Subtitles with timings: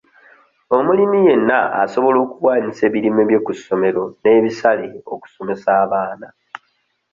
[0.77, 6.27] Omulimi yenna asobola okuwaanyisa ebirime bye ku ssomero n'ebisale okusomesa abaana.